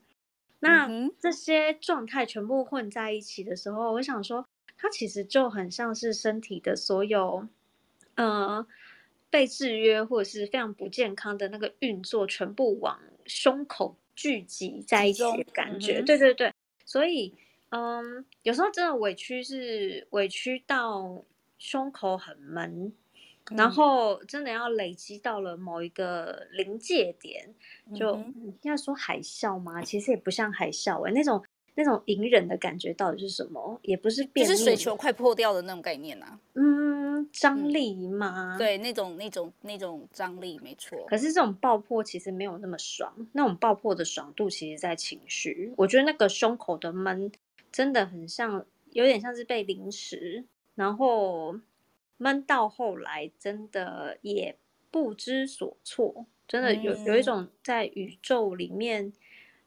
[0.61, 4.47] 那、嗯、这些状态全部混在一起的时候，我想说，
[4.79, 7.47] 它其实就很像是身体的所有，
[8.15, 8.67] 呃，
[9.29, 16.01] 被制约或者是非常不健康的那个运作，全部往胸口聚集在一起的感觉。
[16.01, 16.55] 嗯、对对对，
[16.87, 17.35] 所以。
[17.71, 21.25] 嗯，有时候真的委屈是委屈到
[21.57, 22.93] 胸口很闷，
[23.51, 27.55] 嗯、然后真的要累积到了某一个临界点，
[27.95, 29.83] 就、嗯、要说海啸吗？
[29.83, 31.45] 其实也不像海啸哎、欸，那种
[31.77, 33.79] 那种隐忍的感觉到底是什么？
[33.83, 36.41] 也不是变，就是水球快破掉的那种概念啊。
[36.55, 38.57] 嗯，张力吗？
[38.57, 40.99] 嗯、对，那种那种那种张力没错。
[41.07, 45.73] 可是这种爆破其实没有那么爽，那种爆破的爽度其实在情绪。
[45.77, 47.31] 我觉得那个胸口的闷。
[47.73, 51.59] 真的很像，有点像是被凌迟，然后
[52.17, 54.57] 闷到后来，真的也
[54.91, 56.27] 不知所措。
[56.49, 59.13] 真的有有一种在宇宙里面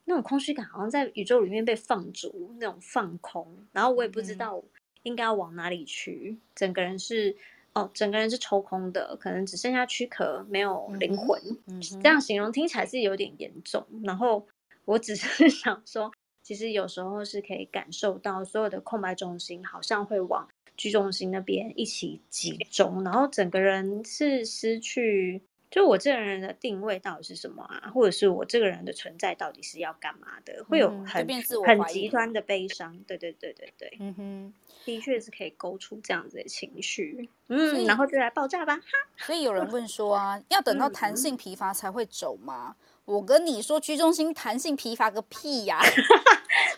[0.04, 4.62] 那种空虚感，好像在宇宙里面被放逐，那种放空，然后我也不知道
[5.04, 7.38] 应该要往哪里去，整个人是
[7.72, 13.88] 哦，整个人是抽空的，可能只剩下躯壳，没有灵魂，嗯，这样形容听起来是有点严重。
[14.04, 14.46] 然后
[14.84, 16.12] 我只是 想说，
[16.44, 20.48] 其实有时候是可以感受到所有的空白中心好像会往。
[20.76, 27.92] 居中心那边一起集中，然后整个人是失去，就我这个人的定位到底是什么啊？
[27.94, 30.66] 或者是我这个人的存在到底是要干嘛的？
[30.68, 32.98] 会有很、嗯、很极端的悲伤。
[33.06, 34.54] 对对对对对，嗯哼，
[34.84, 37.30] 的确是可以勾出这样子的情绪。
[37.50, 38.76] 嗯，然后就来爆炸吧。
[38.76, 38.84] 哈
[39.18, 42.76] 所以有人问说啊，要等到弹性疲乏才会走吗？
[42.80, 45.84] 嗯、我跟你说，居中心弹性疲乏个屁呀、啊！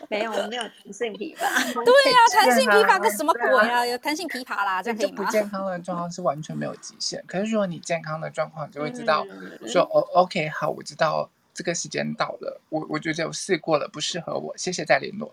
[0.08, 1.46] 没有，没有弹性疲乏。
[1.46, 3.86] 对呀、 啊，弹性疲乏个什么鬼啊？
[3.86, 5.24] 有弹性疲乏啦，这样可以吗？
[5.24, 7.22] 不健康的状况是完全没有极限。
[7.28, 9.24] 可是如果你健康的状况，就会知道
[9.66, 15.32] 说，哦，OK，好，我知道这个时间到了，我我觉得我试过了，不适合我，谢谢再联络。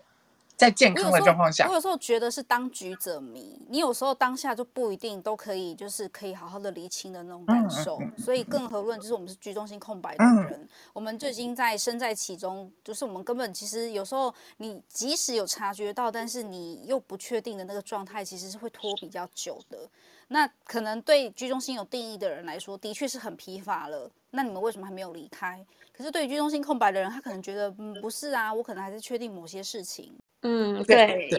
[0.56, 3.60] 在健康的状况下，我有时候觉得是当局者迷。
[3.68, 7.98] 你有时候当下就不一定都可以，就是可以好好的厘清的那种感受。
[7.98, 12.70] 嗯嗯嗯、所以更何论就是我们是居中心空白的人，嗯、我们就已经在身在其中。
[12.84, 19.88] 就是我们根本其实有时候你即使有察觉到，但是你又不确定的那个状态，其实是会拖比较久的。
[20.28, 24.10] 那可能对居中心有定义的人来说，的确是很疲乏了。
[24.30, 25.64] 那你们为什么还没有离开？
[25.96, 30.14] 可是对于居中心空白的人，他可能觉得，嗯，不是啊，我可能还是确定某些事情。
[30.46, 31.30] 嗯，对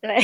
[0.00, 0.16] 对，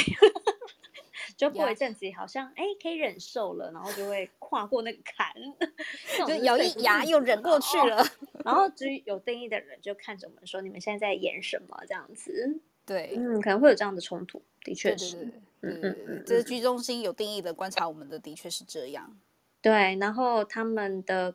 [1.37, 5.35] 就过一阵子好像哎可以忍受了，然后就会跨过那个坎，
[6.27, 8.03] 就咬一牙又忍过去了。
[8.43, 15.17] 然后至于有定义的人就看着我们说：“你们现在在演什么？”这样子，对，嗯，可能会有这样的冲突，的确是，
[15.61, 19.15] 嗯嗯嗯，这是居中心有定义的观察，我们的的确是这样。
[19.61, 21.35] 对，然后他们的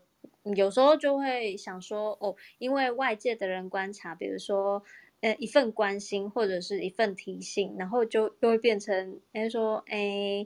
[0.56, 4.84] 有时候就会想说：“哦，因为外界的人观察，比如说。”
[5.22, 10.46] 呃，一份关心或者是一份提醒，然后就又会变成，哎，说，哎，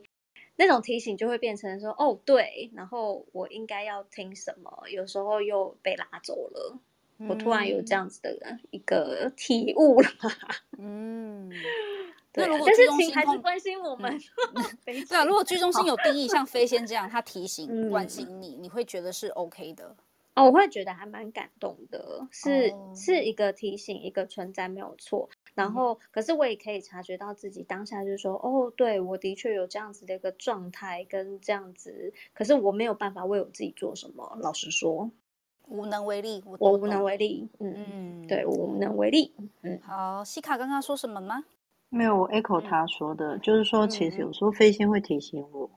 [0.56, 4.84] 那种提醒就会变成说，哦，对，然后我应该要听什么？
[4.88, 6.78] 有时候又被拉走了。
[7.18, 10.08] 嗯、我突然有这样子的一个体悟了。
[10.78, 11.50] 嗯，
[12.32, 14.18] 对，但是请还是关心我们。
[14.54, 19.94] 嗯、 对啊，如果居中心有定义，像飞仙这样，他提醒、关 心你，你会觉得是 OK 的。
[20.34, 22.96] 哦，我会觉得还蛮感动的，是、oh.
[22.96, 25.28] 是一个提醒，一个存在没有错。
[25.54, 34.38] 然后，可是我也可以察觉到自己当下就是说，哦，对，我的确有这样子的一个状态跟这样子，可是我没有办法为我自己做什么。
[34.40, 35.10] 老实说，
[35.68, 37.50] 无能为力，我，我无能为力。
[37.58, 39.34] 嗯嗯，对，我无能为力。
[39.60, 41.44] 嗯，好，西卡刚刚说什么吗？
[41.90, 45.70] 没有，我 echo 他说的，嗯、就是说，其实有时候飞仙会提醒我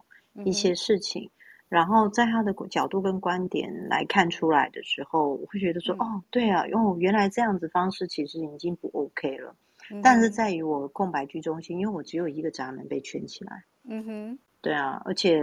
[0.46, 1.26] 一些事情。
[1.26, 1.32] 嗯
[1.68, 9.56] 然后在他的角度跟观点来看出来的时候，我会觉得说，嗯、哦，对啊，哦，原来这样子方式其实已经不 OK 了。
[9.92, 13.64] 嗯、但是在于我空白居中心，因为我只有一个闸门被圈起来。
[13.88, 15.42] 嗯哼，对啊，而且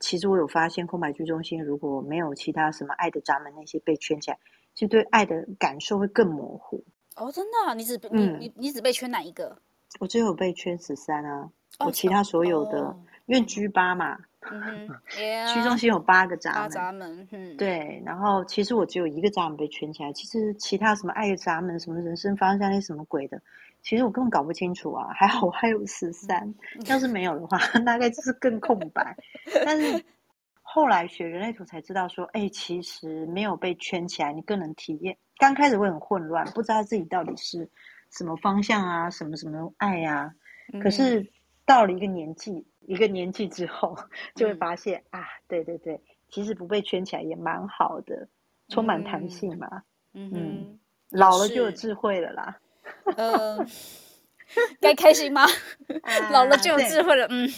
[0.00, 4.38] 其实我有发现，空白居中心如果没有其他什么爱的闸门那些被圈起来，
[4.74, 6.84] 其实对爱的感受会更模糊。
[7.16, 7.74] 哦，真的、啊？
[7.74, 9.58] 你只你你你只被圈哪一个？
[10.00, 14.18] 我只有被圈十三啊，哦、我其他所有的，哦、因为居八嘛。
[14.50, 14.88] 嗯哼，
[15.54, 18.02] 居中心有八个闸门，闸门，嗯，对。
[18.04, 23.40] 然后其实我只有一个闸门被圈起来，其实其他什么爱的闸门、什么人生方向那什么鬼的，
[23.82, 25.08] 其实我根本搞不清楚啊。
[25.14, 26.52] 还好我还有十三，
[26.88, 29.16] 要是没有的话，大概就是更空白。
[29.64, 30.04] 但是
[30.60, 35.16] 后来学人类图才知道说，哎，其实没有被圈起来，你更能体验。
[35.38, 37.70] 刚开始会很混乱，不知道自己到底是
[38.10, 40.32] 什么方向啊，什么什么爱啊。
[40.82, 41.30] 可是
[41.64, 42.66] 到了一个年纪。
[42.86, 43.96] 一个年纪之后，
[44.34, 48.28] 就会发现、嗯、啊，对对对，其实不被圈起来也蛮好的，
[48.68, 49.82] 充满弹性嘛。
[50.14, 50.78] 嗯，
[51.10, 52.58] 老了就有智慧了啦。
[53.16, 53.64] 呃，
[54.80, 55.42] 该开心吗？
[56.02, 57.26] 啊、老了就有智慧了。
[57.30, 57.48] 嗯，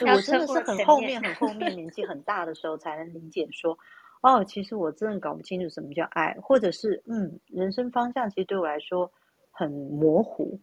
[0.00, 3.76] 我真的是很后面很后面年纪很大的时候才能理解说，
[4.20, 9.10] 哦，其实我真的搞不清楚什么叫爱，或者是嗯，人生方向其实对我来说
[9.50, 10.60] 很模糊。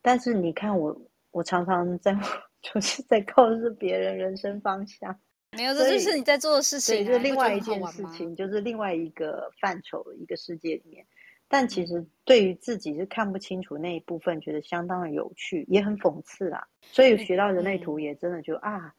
[0.00, 1.00] 但是你看我，
[1.30, 2.16] 我常常在。
[2.62, 5.18] 就是在告诉别人人生方向，
[5.56, 7.04] 没有，这就是你在做的事情。
[7.04, 11.04] 是另外一件事情，就是另外一个范畴一个世界里面。
[11.48, 16.66] 但其实对于自己是看不清楚那一部分，觉得相当的有趣，也很讽刺啊。
[16.80, 18.94] 所以学到人类图也真的就啊，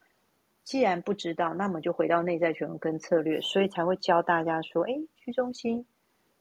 [0.62, 5.84] 既然不知道，那么就回到内在权威跟策略，所以才会教大家说，哎，居中心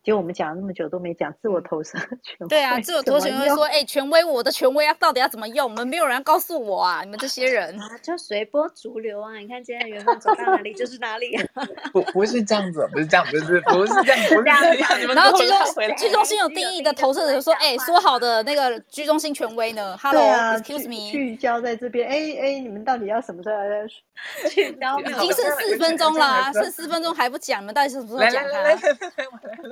[0.03, 2.47] 结果我们讲了那么久都没讲自我投 射权威。
[2.47, 5.69] 对啊，自我投射权威说：“哎、欸，权威，我的权威啊，到底要怎么用？
[5.69, 7.01] 我们没有人要告诉我啊！
[7.03, 9.37] 你们这些人啊，就随波逐流啊！
[9.37, 11.45] 你看今天缘分走到哪里就是哪里啊！
[11.93, 15.15] 不，不是这样子，不是这样，不是，不是这样，不是这样。
[15.15, 15.57] 然后居中
[15.97, 22.09] 居中心有定义的投射者说：哎、欸，说好的那个居中心权威呢？Hello，excuse、啊、me，聚焦在这边。
[22.09, 23.87] 哎哎，你们到底要什么时候来
[24.49, 24.99] 聚焦？
[24.99, 28.75] 已经剩四分钟啦，剩四分钟还不讲，你们到底是什么时候讲它？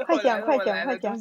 [0.05, 1.17] 快讲，快讲，快讲！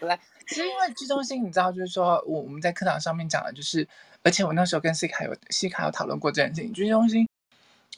[0.00, 3.86] 来，其实因为居中心，你知道，就是说，我我们在课堂上面讲的，就是，
[4.22, 6.72] 而且我那时候跟西卡有西卡有讨论过这件事情。
[6.72, 7.28] 居中心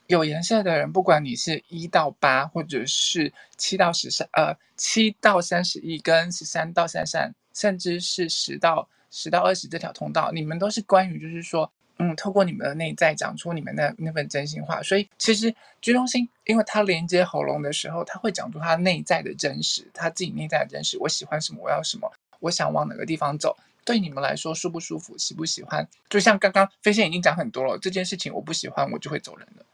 [0.08, 11.72] 有颜色的人，不管你是一到八，或者是七到十三，呃，七到三十一，跟十三到三十三，甚至是十到十到二十这条通道，你们都是关于，就是说。
[11.98, 20.98] 嗯，透过你们的内在讲出你们的那份真心话，所以其实居中心，因为它连接喉咙的时候，他会讲出他内在的真实，他自己内在的真实。
[20.98, 21.60] 我喜欢什么？
[21.62, 22.10] 我要什么？
[22.40, 23.56] 我想往哪个地方走？
[23.84, 25.16] 对你们来说舒不舒服？
[25.18, 25.86] 喜不喜欢？
[26.08, 29.64] 就像刚刚飞仙已经讲很多了，这件事情我不喜欢，我就会走人了。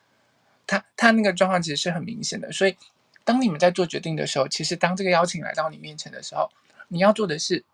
[0.66, 2.76] 他他那个状况其实是很明显的，所以
[3.24, 6.50] 当你们在做决定的时候，其实当这个邀请来到你面前的时候，
[6.88, 7.64] 你要做的是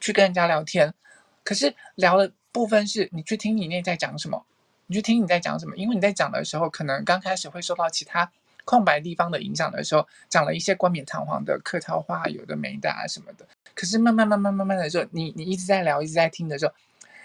[0.00, 0.94] 去跟人家聊天，
[1.42, 2.32] 可是聊了。
[2.52, 4.44] 部分是你去听你内在讲什么，
[4.86, 8.30] 你去听你在讲什么，因为你在讲的时候，可能刚开始会受到其他
[8.64, 13.46] 空白地方的影响的时候，讲了一些冠冕堂皇的客套话，有的没的啊什么的。
[13.74, 16.72] 可是慢慢慢慢慢慢的时候，你你一直在聊，一直在听的时候，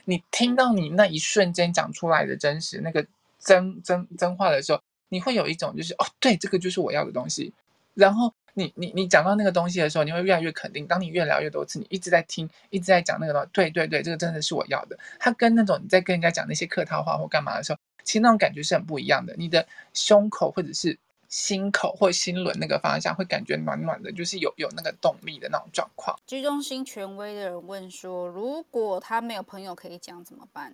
[0.05, 3.05] 你听到你那一瞬间讲出来的真实那个
[3.39, 7.53] 真真真话的时候，你会有一种就是哦，对，这个就是我要的东西，
[7.93, 8.34] 然后。
[8.58, 10.88] 你你你讲到那个东西的时候，你会越来越肯定。
[10.88, 14.97] 当你越聊越多次，你一直在听，一直在讲那个东西，对对对，这个真的是我要的。
[15.20, 19.36] 它跟那种你在跟人家讲那些客套话或干嘛的时候，其实那种感觉是很不一样的。
[19.38, 20.97] 你的胸口或者是
[21.30, 26.18] 心口或心轮那个方向会感觉暖暖的，就是有有那个动力的那种状况。
[26.26, 30.74] 居中心权威的人问说：“如果他没有朋友可以讲怎么办？”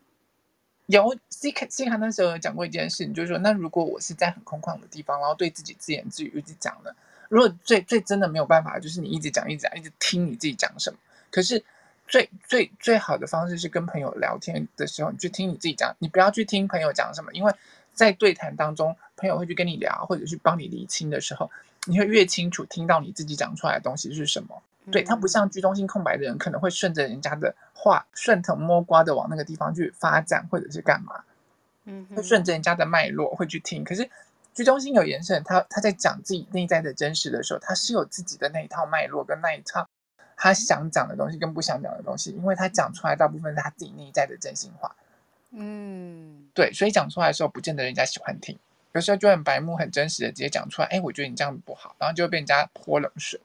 [0.88, 6.96] 有 C 卡 C 卡那时候有讲过一件事，你就是说，那如果我是在很空旷的地方，然后对自己自言自语一直讲的。
[7.34, 11.00] 如果最最真的没有办法，就是你一直讲一直讲，一直听你自己讲什么。
[11.32, 11.64] 可是
[12.08, 17.52] 最最最好的方式是跟朋友聊天的时候，你去听你自己讲，你不要去听朋友讲什么，因为
[17.92, 21.50] 在对谈当中，朋友会去跟你聊，或者去帮你理清的时候，
[21.88, 24.62] 你会越清楚听到你自己讲出来的东西是什么。
[24.92, 31.24] 对，他不像居中心空白的人，可能会顺着人家的话顺藤摸瓜的往那个地方去发展，或者是干嘛，
[31.86, 33.84] 嗯，会顺着人家的脉络会去听。
[33.84, 34.08] 可是。
[34.54, 39.88] 居中心有延伸，他他在讲自己内在的真实的时候，他是有自己的那一套脉络跟那一套
[40.36, 44.96] 他想讲的东西跟不想讲的东西，因为他讲出来大部分是他自己内在的真心话。
[45.52, 48.58] 嗯，对，所以讲出来的时候，不见得人家喜欢听，
[48.94, 50.88] 有时候就很白目、很真实的直接讲出来。
[50.88, 53.40] 哎，我觉得你这样不好，然后就会被人家泼冷水。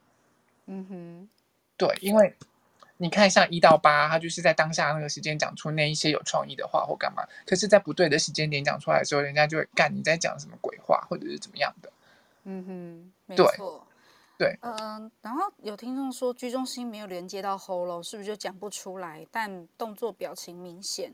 [0.67, 1.29] 嗯哼，
[1.77, 2.35] 对，因为。
[3.01, 11.93] 你看，像一到八，他就是在当下那个时间讲出那一些有创意的话或干嘛，可是，在不对的时间点讲出来的时候，人家就会干你在讲什么鬼话，或者是怎么样的。
[12.43, 13.87] 嗯哼，没错，
[14.37, 19.25] 对，嗯、呃，然后有听众说，居中心没有连接到喉咙，是不是就讲不出来？
[19.31, 21.13] 但动作表情明显。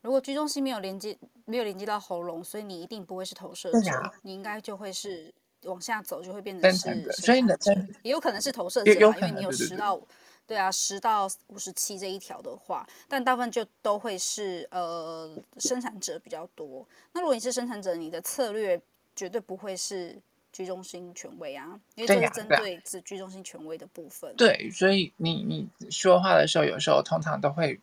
[0.00, 5.30] 如果居中心没有连接，没有连接到喉咙，所以你一定不会是投射者，啊、你应该就会是
[5.64, 7.58] 往下走，就会变成是，所以的，
[8.02, 10.00] 也有可能是投射者，因为你有十到。
[10.46, 16.86] 对啊，十到五十七这一条的话，但大部分就都会是呃生产者比较多。
[17.12, 18.80] 那如果你是生产者，你的策略
[19.16, 20.16] 绝对不会是
[20.52, 24.32] 居中心权威啊，因为这是针对只居中心权威的部分。
[24.36, 27.80] 对，啊对，所以你你说话的时候，有时候通常都会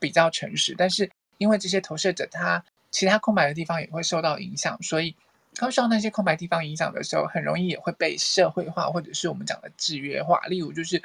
[0.00, 1.08] 比较诚实，但是
[1.38, 5.14] 因为这些投射者他其他空白的地方也会受到影响，所以
[5.54, 10.40] 他受到那些空白地方影响的时候，很容易也会被社会化，或者是我们讲的制约化。
[10.48, 11.00] 例如就是。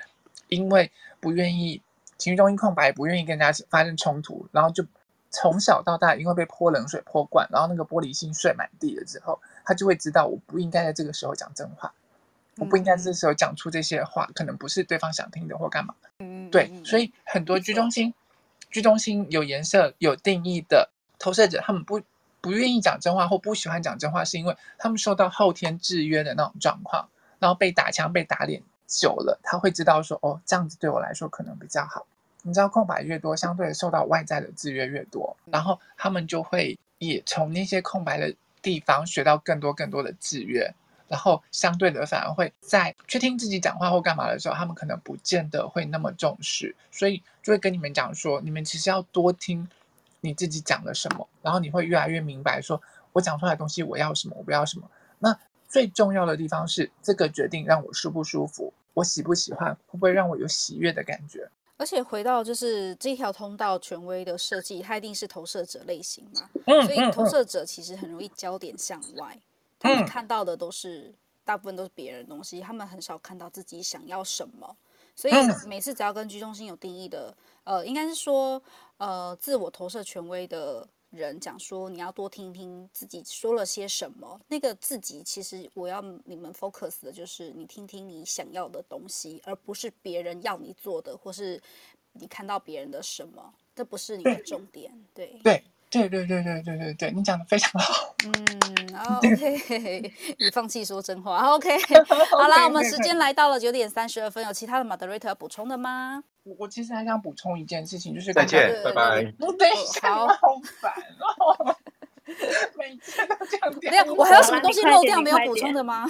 [0.51, 0.91] 因为
[1.21, 1.81] 不愿意
[2.17, 4.85] 情绪中心空白，不愿意跟人家发生冲突，然后就
[5.29, 11.93] 从小到大因为被泼冷水泼惯，然后那个玻璃心碎满地了之后，他就会知道我不应该在这个时候讲真话，
[12.57, 15.95] 我不应该这时候讲出这些话，可能不是对方想听的或干嘛。
[16.51, 18.13] 对，所以很多居中心、
[18.69, 22.01] 居中心有颜色、有定义的投射者，他们不
[22.41, 27.07] 不愿意讲真话或不喜欢讲真话，是因为他们受到后天制约的那种状况，
[27.39, 28.61] 然后被打枪、被打脸。
[28.91, 32.05] 久了，他会知道说，哦，这样子对我来说可能比较好。
[32.43, 40.73] 你知道，空白越多，相对受到外在的制约越多，然后他们就会也从那些空白的地方学到更多更多的制约，
[41.07, 49.69] 然后相对的反而会在去听自己讲话或干嘛的时候，他们可能不见得会那么重视，所以就会跟你们讲说，你们其实要多听
[50.21, 52.81] 你自己讲了什么，然后你会越来越明白说，
[53.13, 54.89] 我讲出来的东西我要什么，我不要什么。
[55.19, 55.37] 那
[55.69, 58.73] 最重要的地方是这个决定让我舒不舒服。
[58.93, 61.49] 我喜不喜欢，会不会让我有喜悦的感觉。
[61.77, 69.41] 而且回到就是这条通道权威的设计，它一定是投射者类型嘛，嗯、所以投射者其实很容易焦点向外，嗯、
[69.79, 71.11] 他们看到的都是
[71.43, 74.75] 大部分都是别人的东西，他们很少看到自己想要什么。
[75.15, 75.33] 所以
[75.67, 78.61] 每次只要跟居中心有定义的，呃，应该是说
[78.97, 84.39] 呃自我投射权威的人讲说，你要多听听自己说了些什么。
[84.47, 91.61] 那个自己其实我要你们 focus 的就是你听听你想要的东西，而不是别人要你做的，或是
[92.13, 94.91] 你看到别人的什么，这不是你的重点。
[95.13, 98.15] 对对对对对对对对对，你讲的非常好。
[98.23, 101.37] 嗯， OK，你放弃说真话。
[101.49, 101.69] OK，
[102.31, 106.23] 好啦，我们时间来到了九点三十二分，有其他的 moderator 要补充的吗？
[106.43, 109.31] 我我其实还想补充一件事情，就是再见，拜拜。
[109.37, 109.69] 不对，
[110.01, 110.27] 好
[110.79, 111.75] 烦哦，
[112.77, 113.75] 每次都这样。
[113.81, 116.05] 没有，我还有什么东西漏掉没有补充的吗？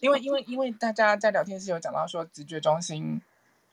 [0.00, 3.22] 因为因为因为大家在聊天室有讲到说，直觉中心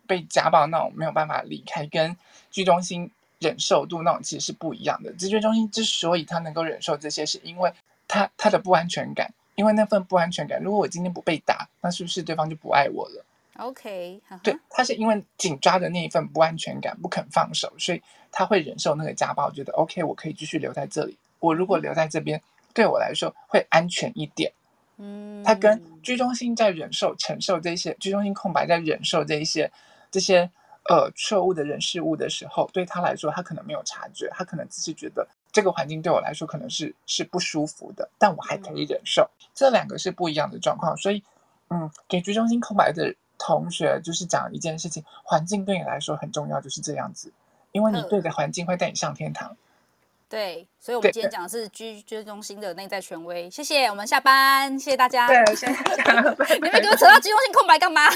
[0.05, 2.15] 被家暴那种没有办法离开，跟
[2.51, 3.09] 居中心
[3.43, 5.11] 忍受度那种其实是不一样的。
[5.13, 7.71] 直觉中心之所以他能够忍受这些，是因为
[8.07, 13.25] 他他的不安全感，因为那份不安全感，如果我今天不被打，那是不是对方就不爱我了
[13.57, 21.17] ？OK，对，他是因为紧抓着那一份不安全感不肯放手，所以他会忍受那个家暴，觉得 OK，我可以继续留在这里。
[21.39, 22.41] 我如果留在这边，
[22.73, 24.51] 对我来说会安全一点。
[24.97, 29.71] 嗯，他跟居中心在忍受、承受这些居中心空白在忍受这一些
[30.09, 30.49] 这些
[30.89, 39.23] 呃错误的人事物的时候，对他来说，他可能没有察觉，他可能只是觉得这个环境对我来说可能是是不舒服的，但我还可以忍受。
[39.23, 41.23] 嗯，这两个是不一样的状况，所以
[41.69, 43.15] 嗯，给居中心空白的。
[43.45, 47.33] 同学就是讲一件事情，环境对你来说很重要，就是这样子，
[47.73, 49.57] 因为你对的环境会带你上天堂。
[50.33, 53.47] 对，所以我们今天讲的是居居中心的内在权威。
[53.51, 55.27] 谢谢，我们下班，谢谢大家。
[55.27, 56.35] 对，谢谢大家。
[56.59, 58.09] 你们给我扯到居中心空白干嘛？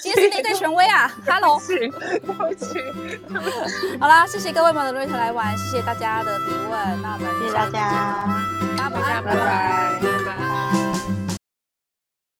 [0.00, 1.60] 今天是内在权威啊， Hello。
[1.66, 1.98] 对不
[2.54, 3.98] 起，对不起。
[3.98, 7.02] 好啦，谢谢各位 moderator 来玩，谢谢大家的提问。
[7.02, 8.24] 那我们谢谢大家，
[8.78, 10.87] 拜拜，拜拜，拜拜。